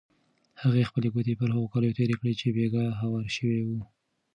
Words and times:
هغې 0.61 0.87
خپلې 0.89 1.07
ګوتې 1.13 1.33
پر 1.39 1.49
هغو 1.55 1.71
کالیو 1.73 1.97
تېرې 1.99 2.15
کړې 2.19 2.33
چې 2.39 2.47
بېګا 2.55 2.85
هوار 3.01 3.25
شوي 3.35 3.61
وو. 3.67 3.79